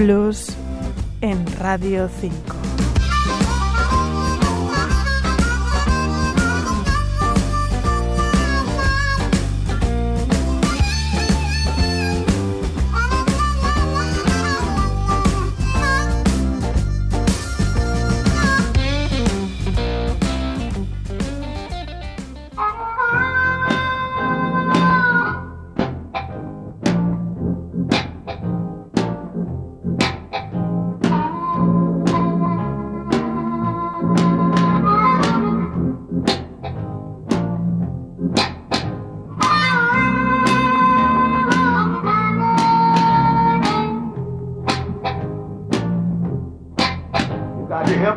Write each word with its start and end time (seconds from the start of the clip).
Blues 0.00 0.46
en 1.20 1.44
Radio 1.58 2.08
5. 2.08 2.59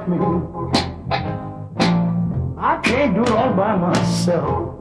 Me. 0.08 0.18
I 2.58 2.80
can't 2.84 3.14
do 3.16 3.22
it 3.24 3.30
all 3.30 3.54
by 3.54 3.76
myself. 3.76 4.74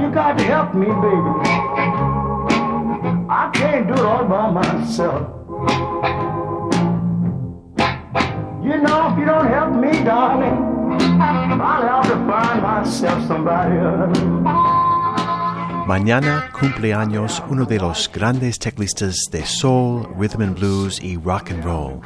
You 0.00 0.10
got 0.10 0.38
to 0.38 0.44
help 0.44 0.74
me, 0.74 0.86
baby. 0.86 1.32
I 3.28 3.50
can't 3.54 3.86
do 3.86 3.94
it 3.94 4.00
all 4.00 4.24
by 4.24 4.50
myself. 4.50 5.28
You 8.62 8.78
know, 8.78 9.12
if 9.12 9.18
you 9.18 9.24
don't 9.24 9.46
help 9.46 9.74
me, 9.74 10.04
darling, 10.04 11.00
I'll 11.60 11.86
have 11.88 12.04
to 12.04 12.16
find 12.26 12.62
myself 12.62 13.26
somebody 13.26 13.76
else. 13.78 14.81
Mañana 15.86 16.48
cumpleaños 16.52 17.42
uno 17.48 17.64
de 17.64 17.78
los 17.78 18.08
grandes 18.12 18.56
teclistas 18.56 19.16
de 19.32 19.44
soul, 19.44 20.06
rhythm 20.16 20.42
and 20.42 20.56
blues 20.56 21.00
y 21.02 21.16
rock 21.16 21.50
and 21.50 21.64
roll. 21.64 22.00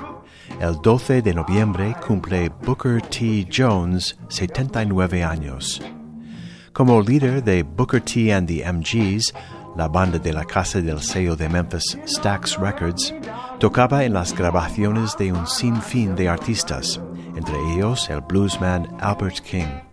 El 0.61 0.81
12 0.81 1.21
de 1.21 1.35
noviembre 1.35 1.95
cumple 2.07 2.49
Booker 2.65 3.03
T. 3.03 3.47
Jones 3.51 4.17
79 4.29 5.23
años. 5.23 5.83
Como 6.73 7.03
líder 7.03 7.45
de 7.45 7.65
Booker 7.65 8.01
T. 8.01 8.33
and 8.33 8.49
the 8.49 8.65
MGs, 8.65 9.35
la 9.77 9.89
banda 9.89 10.19
de 10.19 10.33
la 10.33 10.47
casa 10.47 10.81
del 10.81 11.03
sello 11.03 11.37
de 11.37 11.51
Memphis 11.51 11.99
Stax 12.07 12.59
Records, 12.59 13.13
tocaba 13.59 14.05
en 14.05 14.15
las 14.15 14.33
grabaciones 14.35 15.19
de 15.19 15.33
un 15.33 15.47
sinfín 15.47 16.17
de 16.17 16.31
artistas, 16.31 16.99
entre 17.37 17.57
ellos 17.75 18.09
el 18.09 18.23
bluesman 18.23 18.89
Albert 19.01 19.41
King 19.41 19.86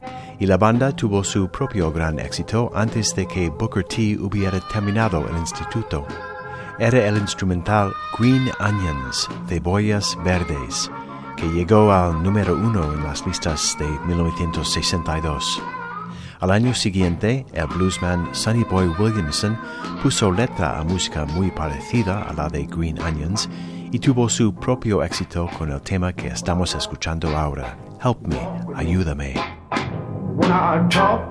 y 0.43 0.45
la 0.45 0.57
banda 0.57 0.93
tuvo 0.93 1.23
su 1.23 1.47
propio 1.47 1.89
gran 1.89 2.19
éxito 2.19 2.69
antes 2.75 3.15
de 3.15 3.25
que 3.25 3.49
Booker 3.49 3.85
T 3.85 4.17
hubiera 4.19 4.59
terminado 4.59 5.25
el 5.29 5.37
instituto. 5.37 6.05
Era 6.77 7.07
el 7.07 7.15
instrumental 7.15 7.93
Green 8.19 8.51
Onions, 8.59 9.29
Cebollas 9.47 10.17
Verdes, 10.25 10.91
que 11.37 11.47
llegó 11.47 11.93
al 11.93 12.21
número 12.21 12.55
uno 12.55 12.93
en 12.93 13.05
las 13.05 13.25
listas 13.25 13.77
de 13.79 13.87
1962. 14.05 15.63
Al 16.41 16.51
año 16.51 16.73
siguiente, 16.73 17.45
el 17.53 17.67
bluesman 17.67 18.27
Sonny 18.35 18.65
Boy 18.65 18.89
Williamson 18.99 19.57
puso 20.01 20.29
letra 20.29 20.77
a 20.77 20.83
música 20.83 21.23
muy 21.23 21.51
parecida 21.51 22.21
a 22.21 22.33
la 22.33 22.49
de 22.49 22.65
Green 22.65 23.01
Onions 23.01 23.49
y 23.93 23.99
tuvo 23.99 24.27
su 24.27 24.53
propio 24.53 25.03
éxito 25.03 25.49
con 25.57 25.71
el 25.71 25.81
tema 25.81 26.11
que 26.11 26.27
estamos 26.27 26.75
escuchando 26.75 27.29
ahora, 27.29 27.77
Help 28.03 28.27
Me, 28.27 28.41
Ayúdame. 28.75 29.52
When 30.35 30.51
I 30.51 30.87
talk, 30.89 31.21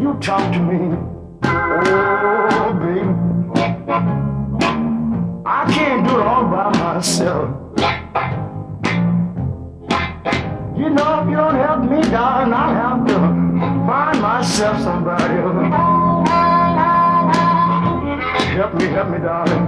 you 0.00 0.14
talk 0.20 0.50
to 0.52 0.58
me. 0.58 0.96
Oh, 1.44 2.72
baby. 2.80 3.12
I 5.44 5.70
can't 5.70 6.08
do 6.08 6.18
it 6.18 6.26
all 6.26 6.44
by 6.44 6.70
myself. 6.78 7.50
You 10.76 10.88
know, 10.90 11.20
if 11.20 11.28
you 11.28 11.36
don't 11.36 11.56
help 11.56 11.82
me, 11.90 12.00
darling, 12.10 12.54
I'll 12.54 12.74
have 12.74 13.06
to 13.06 13.18
find 13.86 14.20
myself 14.22 14.80
somebody 14.80 15.34
else. 15.34 15.56
Help 18.56 18.74
me, 18.74 18.84
help 18.86 19.10
me, 19.10 19.18
darling. 19.18 19.66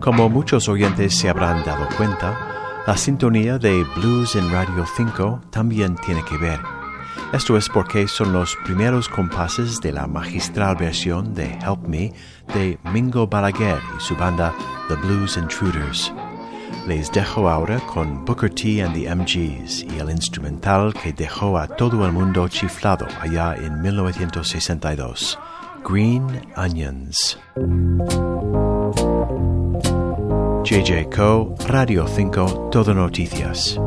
Como 0.00 0.30
muchos 0.30 0.68
oyentes 0.70 1.18
se 1.18 1.28
habrán 1.28 1.62
dado 1.64 1.86
cuenta, 1.98 2.57
la 2.88 2.96
sintonía 2.96 3.58
de 3.58 3.84
Blues 3.96 4.34
en 4.34 4.50
Radio 4.50 4.86
5 4.96 5.42
también 5.50 5.94
tiene 5.96 6.24
que 6.24 6.38
ver. 6.38 6.58
Esto 7.34 7.58
es 7.58 7.68
porque 7.68 8.08
son 8.08 8.32
los 8.32 8.56
primeros 8.64 9.10
compases 9.10 9.78
de 9.82 9.92
la 9.92 10.06
magistral 10.06 10.74
versión 10.76 11.34
de 11.34 11.50
Help 11.60 11.86
Me 11.86 12.14
de 12.54 12.78
Mingo 12.90 13.26
Balaguer 13.26 13.78
y 13.94 14.00
su 14.00 14.16
banda 14.16 14.54
The 14.88 14.94
Blues 14.94 15.36
Intruders. 15.36 16.14
Les 16.86 17.12
dejo 17.12 17.50
ahora 17.50 17.78
con 17.80 18.24
Booker 18.24 18.48
T 18.48 18.82
and 18.82 18.94
the 18.94 19.14
MGs 19.14 19.82
y 19.82 19.98
el 19.98 20.10
instrumental 20.10 20.94
que 20.94 21.12
dejó 21.12 21.58
a 21.58 21.68
todo 21.68 22.06
el 22.06 22.12
mundo 22.12 22.48
chiflado 22.48 23.06
allá 23.20 23.54
en 23.54 23.82
1962, 23.82 25.38
Green 25.84 26.24
Onions. 26.56 27.38
JJ 30.68 31.08
Co, 31.08 31.54
Radio 31.66 32.06
5, 32.06 32.68
Todo 32.70 32.92
Noticias. 32.92 33.80